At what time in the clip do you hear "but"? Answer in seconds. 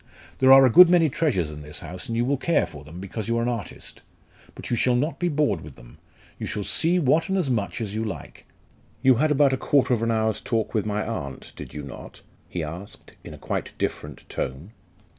4.55-4.71